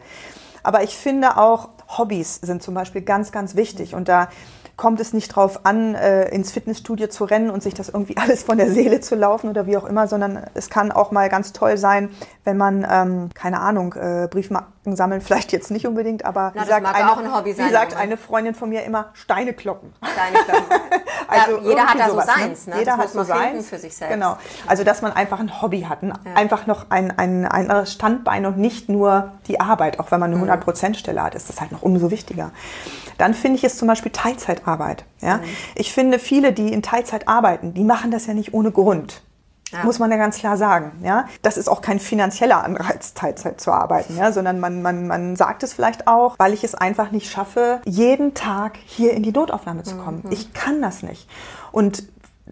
Aber 0.61 0.83
ich 0.83 0.95
finde 0.95 1.37
auch, 1.37 1.69
Hobbys 1.97 2.35
sind 2.35 2.61
zum 2.61 2.75
Beispiel 2.75 3.01
ganz, 3.01 3.31
ganz 3.31 3.55
wichtig. 3.55 3.95
Und 3.95 4.09
da 4.09 4.29
kommt 4.75 4.99
es 4.99 5.11
nicht 5.11 5.29
drauf 5.29 5.65
an, 5.65 5.95
äh, 5.95 6.29
ins 6.29 6.51
Fitnessstudio 6.51 7.07
zu 7.07 7.23
rennen 7.23 7.49
und 7.49 7.63
sich 7.63 7.73
das 7.73 7.89
irgendwie 7.89 8.15
alles 8.17 8.43
von 8.43 8.59
der 8.59 8.69
Seele 8.71 9.01
zu 9.01 9.15
laufen 9.15 9.49
oder 9.49 9.65
wie 9.65 9.75
auch 9.75 9.85
immer, 9.85 10.07
sondern 10.07 10.43
es 10.53 10.69
kann 10.69 10.91
auch 10.91 11.09
mal 11.09 11.29
ganz 11.29 11.51
toll 11.51 11.77
sein, 11.77 12.09
wenn 12.43 12.57
man, 12.57 12.85
ähm, 12.87 13.29
keine 13.33 13.59
Ahnung, 13.59 13.93
äh, 13.93 14.27
Briefmarken 14.29 14.71
sammeln, 14.95 15.21
vielleicht 15.21 15.51
jetzt 15.51 15.71
nicht 15.71 15.87
unbedingt, 15.87 16.25
aber 16.25 16.51
Na, 16.55 16.63
wie, 16.63 16.67
sagt 16.67 16.85
eine, 16.85 17.53
sein, 17.53 17.67
wie 17.67 17.71
sagt 17.71 17.95
eine 17.95 18.17
Freundin 18.17 18.55
von 18.55 18.69
mir 18.69 18.83
immer, 18.83 19.09
Steine 19.13 19.53
kloppen. 19.53 19.93
Steine 20.01 20.43
kloppen. 20.43 20.77
also 21.27 21.57
ja, 21.57 21.69
jeder 21.69 21.85
hat 21.87 21.99
da 21.99 22.09
so 22.09 22.15
ne? 22.15 22.23
seins, 22.23 22.67
ne? 22.67 22.79
Jeder 22.79 22.91
das 22.97 22.99
hat 22.99 23.09
so 23.09 23.23
seins. 23.23 23.69
für 23.69 23.77
sich 23.77 23.95
selbst. 23.95 24.13
Genau. 24.13 24.37
Also, 24.67 24.83
dass 24.83 25.01
man 25.01 25.11
einfach 25.13 25.39
ein 25.39 25.61
Hobby 25.61 25.81
hat, 25.81 26.03
ein, 26.03 26.09
ja. 26.09 26.33
einfach 26.35 26.67
noch 26.67 26.89
ein, 26.89 27.11
ein, 27.17 27.45
ein 27.45 27.67
anderes 27.67 27.93
Standbein 27.93 28.45
und 28.45 28.57
nicht 28.57 28.89
nur 28.89 29.33
die 29.47 29.59
Arbeit. 29.59 29.99
Auch 29.99 30.11
wenn 30.11 30.19
man 30.19 30.33
eine 30.33 30.53
100%-Stelle 30.53 31.19
mhm. 31.19 31.25
hat, 31.25 31.35
ist 31.35 31.49
das 31.49 31.61
halt 31.61 31.71
noch 31.71 31.81
umso 31.81 32.11
wichtiger. 32.11 32.51
Dann 33.17 33.33
finde 33.33 33.57
ich 33.57 33.63
es 33.63 33.77
zum 33.77 33.87
Beispiel 33.87 34.11
Teilzeitarbeit. 34.11 35.05
Ja? 35.21 35.37
Mhm. 35.37 35.43
Ich 35.75 35.93
finde, 35.93 36.19
viele, 36.19 36.53
die 36.53 36.71
in 36.71 36.81
Teilzeit 36.81 37.27
arbeiten, 37.27 37.73
die 37.73 37.83
machen 37.83 38.11
das 38.11 38.27
ja 38.27 38.33
nicht 38.33 38.53
ohne 38.53 38.71
Grund. 38.71 39.21
Ja. 39.71 39.83
Muss 39.83 39.99
man 39.99 40.09
ja 40.11 40.17
ganz 40.17 40.37
klar 40.37 40.57
sagen. 40.57 40.93
Ja? 41.03 41.27
Das 41.41 41.57
ist 41.57 41.67
auch 41.67 41.81
kein 41.81 41.99
finanzieller 41.99 42.63
Anreiz, 42.63 43.13
Teilzeit 43.15 43.59
zu 43.59 43.71
arbeiten, 43.71 44.15
ja? 44.17 44.31
sondern 44.31 44.59
man, 44.59 44.81
man, 44.81 45.07
man 45.07 45.35
sagt 45.35 45.63
es 45.63 45.73
vielleicht 45.73 46.07
auch, 46.07 46.35
weil 46.37 46.53
ich 46.53 46.63
es 46.63 46.75
einfach 46.75 47.11
nicht 47.11 47.29
schaffe, 47.29 47.81
jeden 47.85 48.33
Tag 48.33 48.77
hier 48.85 49.13
in 49.13 49.23
die 49.23 49.31
Notaufnahme 49.31 49.83
zu 49.83 49.97
kommen. 49.97 50.21
Mhm. 50.23 50.31
Ich 50.31 50.53
kann 50.53 50.81
das 50.81 51.03
nicht. 51.03 51.27
Und 51.71 52.03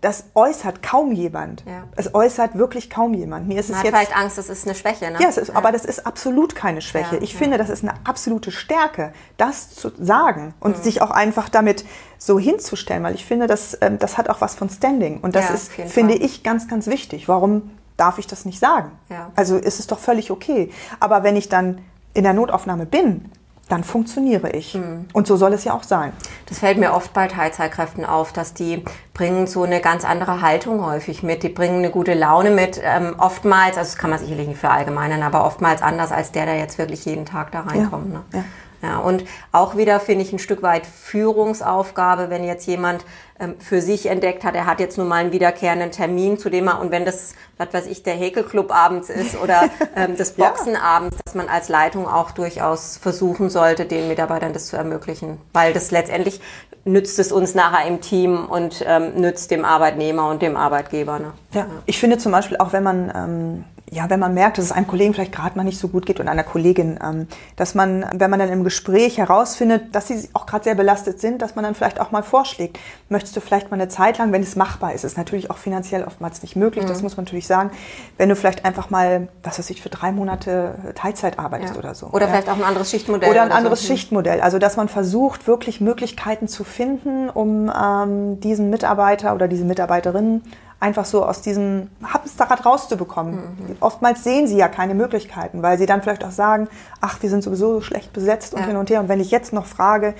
das 0.01 0.25
äußert 0.33 0.83
kaum 0.83 1.11
jemand. 1.11 1.63
Ja. 1.65 1.83
Es 1.95 2.13
äußert 2.13 2.57
wirklich 2.57 2.89
kaum 2.89 3.13
jemand. 3.13 3.47
Mir 3.47 3.59
ist 3.59 3.69
Man 3.69 3.73
es 3.73 3.77
hat 3.79 3.85
jetzt, 3.85 3.95
vielleicht 3.95 4.17
Angst, 4.17 4.37
das 4.37 4.49
ist 4.49 4.65
eine 4.65 4.75
Schwäche. 4.75 5.11
Ne? 5.11 5.17
Ja, 5.19 5.29
ist, 5.29 5.47
ja, 5.47 5.55
aber 5.55 5.71
das 5.71 5.85
ist 5.85 6.05
absolut 6.05 6.55
keine 6.55 6.81
Schwäche. 6.81 7.15
Ja, 7.15 7.21
ich 7.21 7.35
finde, 7.35 7.57
das 7.57 7.69
ist 7.69 7.83
eine 7.83 7.93
absolute 8.03 8.51
Stärke, 8.51 9.13
das 9.37 9.71
zu 9.73 9.91
sagen 9.97 10.53
und 10.59 10.77
mhm. 10.77 10.83
sich 10.83 11.01
auch 11.01 11.11
einfach 11.11 11.49
damit 11.49 11.85
so 12.17 12.39
hinzustellen, 12.39 13.03
weil 13.03 13.15
ich 13.15 13.25
finde, 13.25 13.47
das, 13.47 13.77
ähm, 13.81 13.97
das 13.99 14.17
hat 14.17 14.29
auch 14.29 14.41
was 14.41 14.55
von 14.55 14.69
Standing. 14.69 15.19
Und 15.21 15.35
das 15.35 15.49
ist, 15.49 15.71
finde 15.71 16.15
Fall. 16.15 16.25
ich, 16.25 16.43
ganz, 16.43 16.67
ganz 16.67 16.87
wichtig. 16.87 17.27
Warum 17.27 17.71
darf 17.97 18.19
ich 18.19 18.27
das 18.27 18.45
nicht 18.45 18.59
sagen? 18.59 18.91
Also 19.35 19.57
ist 19.57 19.79
es 19.79 19.87
doch 19.87 19.99
völlig 19.99 20.31
okay. 20.31 20.71
Aber 20.99 21.23
wenn 21.23 21.35
ich 21.35 21.49
dann 21.49 21.81
in 22.13 22.23
der 22.23 22.33
Notaufnahme 22.33 22.85
bin, 22.85 23.31
dann 23.67 23.83
funktioniere 23.83 24.51
ich. 24.51 24.75
Mhm. 24.75 25.05
Und 25.13 25.25
so 25.27 25.37
soll 25.37 25.53
es 25.53 25.63
ja 25.63 25.73
auch 25.73 25.83
sein. 25.83 26.13
Das 26.47 26.59
fällt 26.59 26.77
mir 26.77 26.93
oft 26.93 27.13
bei 27.13 27.27
Teilzeitkräften 27.27 28.05
auf, 28.05 28.31
dass 28.31 28.53
die 28.53 28.83
bringen 29.13 29.47
so 29.47 29.63
eine 29.63 29.81
ganz 29.81 30.05
andere 30.05 30.41
Haltung 30.41 30.85
häufig 30.85 31.23
mit. 31.23 31.41
Die 31.41 31.49
bringen 31.49 31.79
eine 31.79 31.89
gute 31.89 32.13
Laune 32.13 32.51
mit. 32.51 32.79
Ähm, 32.83 33.15
oftmals, 33.17 33.77
also 33.77 33.91
das 33.91 33.97
kann 33.97 34.11
man 34.11 34.19
sicherlich 34.19 34.47
nicht 34.47 34.59
verallgemeinern, 34.59 35.23
aber 35.23 35.45
oftmals 35.45 35.81
anders 35.81 36.11
als 36.11 36.31
der, 36.31 36.45
der 36.45 36.57
jetzt 36.57 36.77
wirklich 36.77 37.05
jeden 37.05 37.25
Tag 37.25 37.51
da 37.51 37.61
reinkommt. 37.61 38.13
Ja, 38.13 38.19
ne? 38.19 38.23
ja. 38.33 38.43
Ja, 38.85 38.99
und 38.99 39.23
auch 39.51 39.75
wieder 39.77 39.99
finde 39.99 40.23
ich 40.23 40.31
ein 40.31 40.39
Stück 40.39 40.61
weit 40.61 40.85
Führungsaufgabe, 40.85 42.29
wenn 42.29 42.43
jetzt 42.43 42.67
jemand 42.67 43.03
ähm, 43.39 43.55
für 43.59 43.81
sich 43.81 44.05
entdeckt 44.05 44.43
hat, 44.43 44.55
er 44.55 44.65
hat 44.65 44.79
jetzt 44.79 44.97
nun 44.97 45.07
mal 45.07 45.15
einen 45.15 45.31
wiederkehrenden 45.31 45.91
Termin, 45.91 46.37
zu 46.37 46.49
dem 46.49 46.67
er, 46.67 46.79
und 46.79 46.91
wenn 46.91 47.03
das, 47.03 47.33
was 47.57 47.73
weiß 47.73 47.87
ich, 47.87 48.03
der 48.03 48.13
Häkelclub 48.13 48.71
abends 48.71 49.09
ist 49.09 49.35
oder 49.43 49.69
ähm, 49.95 50.15
das 50.17 50.33
Boxen 50.33 50.73
ja. 50.73 50.81
abends, 50.81 51.17
dass 51.25 51.33
man 51.33 51.49
als 51.49 51.67
Leitung 51.67 52.07
auch 52.07 52.31
durchaus 52.31 52.97
versuchen 52.97 53.49
sollte, 53.49 53.85
den 53.85 54.07
Mitarbeitern 54.07 54.53
das 54.53 54.67
zu 54.67 54.77
ermöglichen. 54.77 55.39
Weil 55.51 55.73
das 55.73 55.89
letztendlich 55.91 56.41
nützt 56.85 57.17
es 57.17 57.31
uns 57.31 57.55
nachher 57.55 57.87
im 57.87 58.01
Team 58.01 58.45
und 58.45 58.85
ähm, 58.87 59.15
nützt 59.15 59.49
dem 59.49 59.65
Arbeitnehmer 59.65 60.29
und 60.29 60.43
dem 60.43 60.55
Arbeitgeber. 60.55 61.17
Ne? 61.17 61.33
Ja. 61.51 61.61
ja. 61.61 61.67
ich 61.87 61.99
finde 61.99 62.19
zum 62.19 62.31
Beispiel 62.31 62.57
auch, 62.57 62.71
wenn 62.71 62.83
man 62.83 63.11
ähm, 63.15 63.63
ja, 63.91 64.09
wenn 64.09 64.19
man 64.19 64.33
merkt, 64.33 64.57
dass 64.57 64.65
es 64.65 64.71
einem 64.71 64.87
Kollegen 64.87 65.13
vielleicht 65.13 65.31
gerade 65.31 65.55
mal 65.55 65.63
nicht 65.63 65.77
so 65.77 65.89
gut 65.89 66.05
geht 66.07 66.19
und 66.19 66.27
einer 66.27 66.43
Kollegin, 66.43 66.99
ähm, 67.03 67.27
dass 67.55 67.75
man, 67.75 68.05
wenn 68.15 68.31
man 68.31 68.39
dann 68.39 68.49
im 68.49 68.63
Gespräch 68.63 69.19
herausfindet, 69.19 69.93
dass 69.93 70.07
sie 70.07 70.27
auch 70.33 70.47
gerade 70.47 70.63
sehr 70.63 70.75
belastet 70.75 71.19
sind, 71.21 71.41
dass 71.41 71.55
man 71.55 71.63
dann 71.63 71.75
vielleicht 71.75 71.99
auch 72.01 72.11
mal 72.11 72.23
vorschlägt, 72.23 72.79
möchtest 73.09 73.35
du 73.35 73.41
vielleicht 73.41 73.69
mal 73.69 73.79
eine 73.79 73.87
Zeit 73.87 74.17
lang, 74.17 74.31
wenn 74.31 74.41
es 74.41 74.55
machbar 74.55 74.93
ist, 74.93 75.03
ist 75.03 75.17
natürlich 75.17 75.51
auch 75.51 75.57
finanziell 75.57 76.03
oftmals 76.03 76.41
nicht 76.41 76.55
möglich, 76.55 76.85
mhm. 76.85 76.89
das 76.89 77.03
muss 77.03 77.15
man 77.15 77.25
natürlich 77.25 77.45
sagen, 77.45 77.69
wenn 78.17 78.29
du 78.29 78.35
vielleicht 78.35 78.65
einfach 78.65 78.89
mal, 78.89 79.27
was 79.43 79.59
weiß 79.59 79.69
ich, 79.69 79.83
für 79.83 79.89
drei 79.89 80.11
Monate 80.11 80.75
Teilzeit 80.95 81.37
arbeitest 81.37 81.75
ja. 81.75 81.79
oder 81.79 81.93
so. 81.93 82.07
Oder 82.07 82.25
ja. 82.25 82.31
vielleicht 82.31 82.49
auch 82.49 82.57
ein 82.57 82.63
anderes 82.63 82.89
Schichtmodell. 82.89 83.29
Oder 83.29 83.43
ein 83.43 83.47
oder 83.49 83.55
anderes 83.55 83.81
so. 83.81 83.87
Schichtmodell. 83.87 84.41
Also 84.41 84.57
dass 84.57 84.77
man 84.77 84.89
versucht, 84.89 85.47
wirklich 85.47 85.79
Möglichkeiten 85.79 86.47
zu 86.47 86.63
finden, 86.63 87.29
um 87.29 87.71
ähm, 87.71 88.39
diesen 88.39 88.71
Mitarbeiter 88.71 89.35
oder 89.35 89.47
diese 89.47 89.63
Mitarbeiterin 89.63 90.41
einfach 90.85 91.05
so 91.05 91.25
aus 91.25 91.41
diesem 91.41 91.89
Hamsterrad 92.03 92.63
rauszubekommen. 92.63 93.33
Mhm. 93.33 93.77
Oftmals 93.79 94.23
sehen 94.23 94.45
sie 94.45 94.55
ja 94.55 94.67
keine 94.67 94.93
Möglichkeiten, 94.93 95.63
weil 95.63 95.79
sie 95.79 95.87
dann 95.87 96.03
vielleicht 96.03 96.23
auch 96.23 96.31
sagen, 96.31 96.67
ach, 97.01 97.21
wir 97.23 97.29
sind 97.31 97.43
sowieso 97.43 97.73
so 97.73 97.81
schlecht 97.81 98.13
besetzt 98.13 98.53
und 98.53 98.59
ja. 98.59 98.67
hin 98.67 98.77
und 98.77 98.91
her. 98.91 98.99
Und 98.99 99.09
wenn 99.09 99.19
ich 99.19 99.31
jetzt 99.31 99.51
noch 99.51 99.65
frage, 99.65 100.13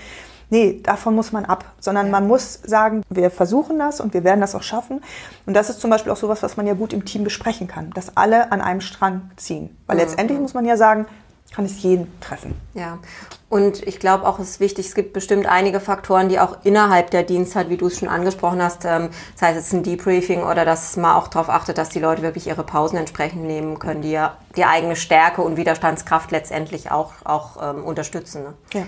nee, 0.49 0.81
davon 0.81 1.13
muss 1.13 1.31
man 1.31 1.45
ab, 1.45 1.65
sondern 1.79 2.07
ja. 2.07 2.11
man 2.13 2.27
muss 2.27 2.61
sagen, 2.63 3.03
wir 3.09 3.29
versuchen 3.29 3.77
das 3.77 4.01
und 4.01 4.15
wir 4.15 4.23
werden 4.23 4.41
das 4.41 4.55
auch 4.55 4.63
schaffen. 4.63 5.03
Und 5.45 5.53
das 5.53 5.69
ist 5.69 5.81
zum 5.81 5.91
Beispiel 5.91 6.11
auch 6.11 6.17
sowas, 6.17 6.41
was 6.41 6.57
man 6.57 6.65
ja 6.65 6.73
gut 6.73 6.93
im 6.93 7.05
Team 7.05 7.23
besprechen 7.23 7.67
kann, 7.67 7.91
dass 7.91 8.17
alle 8.17 8.51
an 8.51 8.59
einem 8.59 8.81
Strang 8.81 9.29
ziehen. 9.37 9.77
Weil 9.85 9.97
mhm. 9.97 10.01
letztendlich 10.01 10.39
muss 10.39 10.55
man 10.55 10.65
ja 10.65 10.77
sagen, 10.77 11.05
kann 11.55 11.65
es 11.65 11.81
jeden 11.81 12.19
treffen. 12.19 12.53
Ja, 12.73 12.99
und 13.47 13.87
ich 13.87 13.99
glaube 13.99 14.27
auch, 14.27 14.39
es 14.39 14.51
ist 14.51 14.59
wichtig, 14.59 14.87
es 14.87 14.95
gibt 14.95 15.13
bestimmt 15.13 15.45
einige 15.45 15.79
Faktoren, 15.79 16.27
die 16.27 16.39
auch 16.39 16.57
innerhalb 16.65 17.11
der 17.11 17.23
Dienstzeit, 17.23 17.69
wie 17.69 17.77
du 17.77 17.87
es 17.87 17.99
schon 17.99 18.09
angesprochen 18.09 18.61
hast, 18.61 18.83
ähm, 18.83 19.09
das 19.33 19.41
heißt, 19.41 19.59
es 19.59 19.71
ein 19.71 19.81
Debriefing 19.81 20.43
oder 20.43 20.65
dass 20.65 20.97
man 20.97 21.15
auch 21.15 21.29
darauf 21.29 21.49
achtet, 21.49 21.77
dass 21.77 21.89
die 21.89 21.99
Leute 21.99 22.23
wirklich 22.23 22.47
ihre 22.47 22.63
Pausen 22.63 22.97
entsprechend 22.97 23.43
nehmen 23.43 23.79
können, 23.79 24.01
die 24.01 24.11
ja 24.11 24.37
die 24.57 24.65
eigene 24.65 24.97
Stärke 24.97 25.41
und 25.41 25.55
Widerstandskraft 25.55 26.31
letztendlich 26.31 26.91
auch, 26.91 27.13
auch 27.23 27.57
ähm, 27.61 27.85
unterstützen. 27.85 28.43
Ne? 28.43 28.53
Ja. 28.73 28.83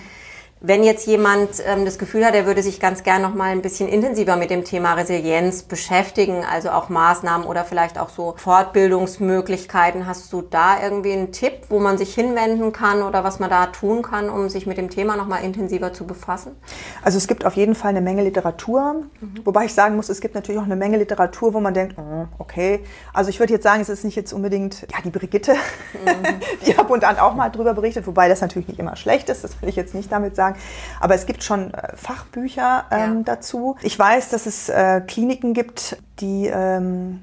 Wenn 0.60 0.84
jetzt 0.84 1.06
jemand 1.06 1.62
ähm, 1.68 1.86
das 1.86 2.00
Gefühl 2.00 2.26
hat, 2.26 2.34
er 2.34 2.48
würde 2.48 2.64
sich 2.64 2.80
ganz 2.80 3.04
gern 3.04 3.22
noch 3.22 3.36
mal 3.36 3.52
ein 3.52 3.62
bisschen 3.62 3.88
intensiver 3.88 4.38
mit 4.38 4.50
dem 4.50 4.64
Thema 4.64 4.96
Resilienz 4.96 5.62
beschäftigen, 5.62 6.44
also 6.44 6.72
auch 6.72 6.90
Maßnahmen 6.90 7.46
oder 7.46 7.64
vielleicht 7.64 8.00
auch 8.00 8.10
so 8.10 8.34
Fortbildungsmöglichkeiten, 8.38 10.08
hast 10.08 10.34
du 10.34 10.42
da 10.42 10.82
irgendwie 10.82 11.14
einen 11.14 11.32
Tipp, 11.32 11.54
wo 11.70 11.78
man 11.78 12.00
sich 12.00 12.16
hinwenden 12.16 12.72
kann 12.72 13.04
oder 13.04 13.24
was 13.24 13.38
man 13.38 13.52
da 13.52 13.68
tun 13.68 14.02
kann, 14.02 14.32
um 14.32 14.50
sich 14.50 14.66
mit 14.66 14.80
dem 14.80 14.90
Thema 14.90 15.16
noch 15.16 15.28
mal 15.28 15.38
intensiver 15.38 15.94
zu 15.94 16.08
befassen? 16.08 16.56
Also 17.04 17.20
es 17.20 17.28
gibt 17.28 17.46
auf 17.46 17.56
jeden 17.56 17.76
Fall 17.76 17.90
eine 17.90 18.02
Menge 18.02 18.24
Literatur, 18.24 19.04
mhm. 19.22 19.42
wobei 19.46 19.66
ich 19.66 19.76
sagen 19.76 19.96
muss, 19.96 20.10
es 20.10 20.22
gibt 20.22 20.34
natürlich 20.34 20.60
auch 20.60 20.66
eine 20.66 20.76
Menge 20.76 20.98
Literatur, 20.98 21.54
wo 21.54 21.60
man 21.60 21.76
denkt, 21.76 21.96
oh, 22.00 22.26
okay, 22.40 22.84
also 23.14 23.30
ich 23.30 23.40
würde 23.40 23.54
jetzt 23.54 23.64
sagen, 23.64 23.82
es 23.82 23.90
ist 23.90 24.04
nicht 24.04 24.16
jetzt 24.16 24.34
unbedingt 24.34 24.88
ja 24.92 24.98
die 25.04 25.12
Brigitte, 25.12 25.54
mhm. 25.54 26.40
die 26.66 26.76
ab 26.76 26.90
und 26.90 27.04
an 27.04 27.20
auch 27.20 27.36
mal 27.36 27.50
drüber 27.50 27.76
berichtet, 27.76 28.08
wobei 28.08 28.28
das 28.28 28.42
natürlich 28.42 28.68
nicht 28.68 28.80
immer 28.80 28.96
schlecht 28.96 29.30
ist, 29.30 29.44
das 29.44 29.62
will 29.62 29.70
ich 29.70 29.76
jetzt 29.76 29.94
nicht 29.94 30.12
damit 30.12 30.36
sagen 30.36 30.47
sagen. 30.48 30.60
Aber 31.00 31.16
es 31.16 31.26
gibt 31.26 31.44
schon 31.44 31.74
äh, 31.74 31.96
Fachbücher 31.96 32.86
ähm, 32.92 33.18
ja. 33.18 33.22
dazu. 33.26 33.76
Ich 33.82 33.98
weiß, 33.98 34.30
dass 34.30 34.46
es 34.46 34.70
äh, 34.70 35.02
Kliniken 35.02 35.54
gibt, 35.54 35.98
die 36.20 36.48
ähm, 36.48 37.22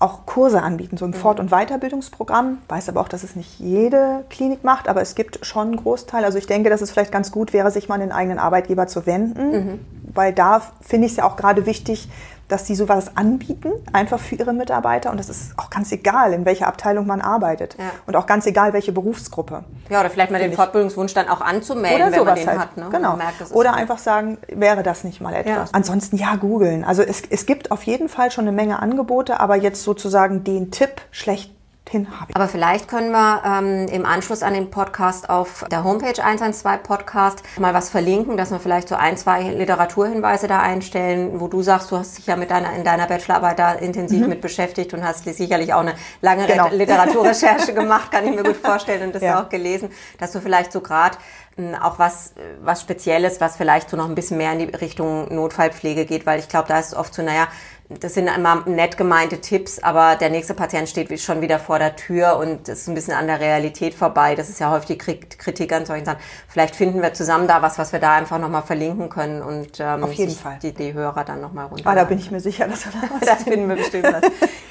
auch 0.00 0.26
Kurse 0.26 0.60
anbieten, 0.60 0.96
so 0.96 1.04
ein 1.04 1.12
mhm. 1.12 1.14
Fort- 1.14 1.40
und 1.40 1.50
Weiterbildungsprogramm. 1.50 2.58
Weiß 2.68 2.88
aber 2.88 3.00
auch, 3.00 3.08
dass 3.08 3.22
es 3.22 3.36
nicht 3.36 3.58
jede 3.60 4.24
Klinik 4.28 4.64
macht, 4.64 4.88
aber 4.88 5.00
es 5.00 5.14
gibt 5.14 5.46
schon 5.46 5.68
einen 5.68 5.76
Großteil. 5.76 6.24
Also 6.24 6.36
ich 6.36 6.46
denke, 6.46 6.68
dass 6.68 6.82
es 6.82 6.90
vielleicht 6.90 7.12
ganz 7.12 7.30
gut 7.30 7.52
wäre, 7.52 7.70
sich 7.70 7.88
mal 7.88 7.94
an 7.94 8.00
den 8.00 8.12
eigenen 8.12 8.38
Arbeitgeber 8.38 8.86
zu 8.86 9.06
wenden, 9.06 9.50
mhm. 9.50 9.80
weil 10.12 10.32
da 10.32 10.62
finde 10.80 11.06
ich 11.06 11.12
es 11.12 11.16
ja 11.16 11.24
auch 11.24 11.36
gerade 11.36 11.64
wichtig, 11.64 12.08
dass 12.48 12.66
sie 12.66 12.74
sowas 12.74 13.16
anbieten, 13.16 13.72
einfach 13.92 14.18
für 14.18 14.34
ihre 14.34 14.52
Mitarbeiter. 14.52 15.10
Und 15.10 15.18
das 15.18 15.28
ist 15.28 15.58
auch 15.58 15.70
ganz 15.70 15.90
egal, 15.92 16.32
in 16.32 16.44
welcher 16.44 16.66
Abteilung 16.66 17.06
man 17.06 17.20
arbeitet. 17.20 17.76
Ja. 17.78 17.84
Und 18.06 18.16
auch 18.16 18.26
ganz 18.26 18.46
egal, 18.46 18.72
welche 18.72 18.92
Berufsgruppe. 18.92 19.64
Ja, 19.88 20.00
oder 20.00 20.10
vielleicht 20.10 20.30
mal 20.30 20.38
den 20.38 20.52
Fortbildungswunsch 20.52 21.14
dann 21.14 21.28
auch 21.28 21.40
anzumelden, 21.40 22.08
oder 22.08 22.12
wenn 22.12 22.24
man 22.24 22.34
den 22.34 22.48
halt. 22.48 22.58
hat. 22.58 22.76
Ne? 22.76 22.88
Genau. 22.90 23.16
Merkt, 23.16 23.52
oder 23.52 23.74
einfach 23.74 23.98
sagen, 23.98 24.38
wäre 24.48 24.82
das 24.82 25.04
nicht 25.04 25.20
mal 25.20 25.34
etwas. 25.34 25.70
Ja. 25.70 25.72
Ansonsten 25.72 26.16
ja, 26.16 26.36
googeln. 26.36 26.84
Also 26.84 27.02
es, 27.02 27.22
es 27.30 27.46
gibt 27.46 27.70
auf 27.70 27.82
jeden 27.84 28.08
Fall 28.08 28.30
schon 28.30 28.44
eine 28.46 28.52
Menge 28.52 28.80
Angebote, 28.80 29.40
aber 29.40 29.56
jetzt 29.56 29.82
sozusagen 29.82 30.44
den 30.44 30.70
Tipp 30.70 31.00
schlecht 31.10 31.53
hin 31.90 32.08
habe 32.18 32.30
ich. 32.30 32.36
Aber 32.36 32.48
vielleicht 32.48 32.88
können 32.88 33.12
wir 33.12 33.42
ähm, 33.44 33.88
im 33.88 34.06
Anschluss 34.06 34.42
an 34.42 34.54
den 34.54 34.70
Podcast 34.70 35.28
auf 35.28 35.64
der 35.70 35.84
Homepage 35.84 36.22
112 36.22 36.82
Podcast 36.82 37.42
mal 37.58 37.74
was 37.74 37.90
verlinken, 37.90 38.36
dass 38.36 38.50
wir 38.50 38.60
vielleicht 38.60 38.88
so 38.88 38.94
ein, 38.94 39.16
zwei 39.16 39.42
Literaturhinweise 39.50 40.46
da 40.46 40.60
einstellen, 40.60 41.40
wo 41.40 41.48
du 41.48 41.62
sagst, 41.62 41.90
du 41.90 41.98
hast 41.98 42.18
dich 42.18 42.26
ja 42.26 42.36
mit 42.36 42.50
deiner, 42.50 42.74
in 42.74 42.84
deiner 42.84 43.06
Bachelorarbeit 43.06 43.58
da 43.58 43.72
intensiv 43.72 44.22
mhm. 44.22 44.28
mit 44.28 44.40
beschäftigt 44.40 44.94
und 44.94 45.04
hast 45.04 45.24
sicherlich 45.24 45.72
auch 45.74 45.80
eine 45.80 45.94
lange 46.20 46.46
genau. 46.46 46.68
Literaturrecherche 46.70 47.74
gemacht, 47.74 48.10
kann 48.10 48.26
ich 48.26 48.34
mir 48.34 48.42
gut 48.42 48.56
vorstellen 48.56 49.02
und 49.02 49.14
das 49.14 49.22
ja. 49.22 49.42
auch 49.42 49.48
gelesen, 49.48 49.90
dass 50.18 50.32
du 50.32 50.40
vielleicht 50.40 50.72
so 50.72 50.80
gerade 50.80 51.16
hm, 51.56 51.74
auch 51.76 51.98
was, 51.98 52.34
was 52.62 52.80
Spezielles, 52.80 53.40
was 53.40 53.56
vielleicht 53.56 53.90
so 53.90 53.96
noch 53.96 54.08
ein 54.08 54.14
bisschen 54.14 54.38
mehr 54.38 54.52
in 54.52 54.58
die 54.58 54.64
Richtung 54.64 55.32
Notfallpflege 55.32 56.04
geht, 56.04 56.26
weil 56.26 56.40
ich 56.40 56.48
glaube, 56.48 56.68
da 56.68 56.78
ist 56.78 56.88
es 56.88 56.94
oft 56.94 57.14
so, 57.14 57.22
naja, 57.22 57.46
das 57.88 58.14
sind 58.14 58.28
immer 58.28 58.62
nett 58.66 58.96
gemeinte 58.96 59.40
Tipps, 59.40 59.78
aber 59.78 60.16
der 60.16 60.30
nächste 60.30 60.54
Patient 60.54 60.88
steht 60.88 61.20
schon 61.20 61.42
wieder 61.42 61.58
vor 61.58 61.78
der 61.78 61.96
Tür 61.96 62.38
und 62.38 62.66
ist 62.66 62.88
ein 62.88 62.94
bisschen 62.94 63.12
an 63.12 63.26
der 63.26 63.40
Realität 63.40 63.94
vorbei. 63.94 64.34
Das 64.34 64.48
ist 64.48 64.58
ja 64.58 64.70
häufig 64.70 64.96
die 64.96 64.98
Kritik 64.98 65.72
an 65.72 65.84
solchen 65.84 66.06
Sachen. 66.06 66.18
Vielleicht 66.48 66.76
finden 66.76 67.02
wir 67.02 67.12
zusammen 67.12 67.46
da 67.46 67.60
was, 67.60 67.78
was 67.78 67.92
wir 67.92 68.00
da 68.00 68.14
einfach 68.14 68.38
nochmal 68.38 68.62
verlinken 68.62 69.10
können 69.10 69.42
und 69.42 69.80
ähm, 69.80 70.02
Auf 70.02 70.12
jeden 70.14 70.34
Fall. 70.34 70.58
Die, 70.62 70.72
die 70.72 70.94
Hörer 70.94 71.24
dann 71.24 71.42
nochmal 71.42 71.66
runter. 71.66 71.86
Ah, 71.86 71.94
da 71.94 72.04
bin 72.04 72.18
ich 72.18 72.30
mir 72.30 72.40
sicher, 72.40 72.66
dass 72.66 72.86
wir 72.86 72.92
da 72.92 73.08
was 73.20 73.28
Das 73.28 73.42
finden 73.42 73.68
wir 73.68 73.76
bestimmt 73.76 74.04
was. 74.04 74.22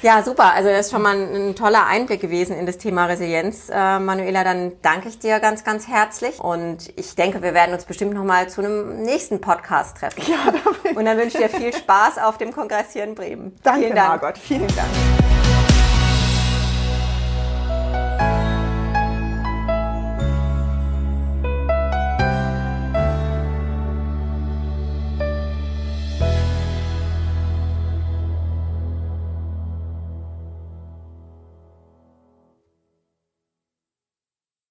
ja, 0.02 0.22
super. 0.22 0.52
Also 0.52 0.68
das 0.68 0.86
ist 0.86 0.90
schon 0.90 1.02
mal 1.02 1.16
ein, 1.16 1.50
ein, 1.50 1.54
toller 1.54 1.86
Einblick 1.86 2.20
gewesen 2.20 2.56
in 2.56 2.66
das 2.66 2.78
Thema 2.78 3.06
Resilienz. 3.06 3.68
Äh, 3.70 4.00
Manuela, 4.00 4.42
dann 4.42 4.72
danke 4.82 5.08
ich 5.08 5.20
dir 5.20 5.38
ganz, 5.38 5.62
ganz 5.62 5.86
herzlich 5.86 6.40
und 6.40 6.92
ich 6.96 7.14
denke, 7.14 7.42
wir 7.42 7.54
werden 7.54 7.74
uns 7.74 7.84
bestimmt 7.84 8.14
nochmal 8.14 8.48
zu 8.48 8.60
einem 8.60 9.02
nächsten 9.02 9.40
Podcast 9.40 9.98
treffen. 9.98 10.22
Ja, 10.26 10.52
Und 10.94 11.04
dann 11.04 11.18
wünsche 11.18 11.38
ich 11.38 11.44
dir 11.44 11.48
viel 11.48 11.72
Spaß 11.74 12.18
auf 12.18 12.38
dem 12.38 12.52
Kongress 12.52 12.94
hier 13.04 13.08
in 13.08 13.14
Bremen. 13.14 13.52
Danke, 13.62 13.80
vielen 13.80 13.94
Dank. 13.94 14.22
Margot. 14.22 14.38
Vielen 14.38 14.66
Dank. 14.68 15.13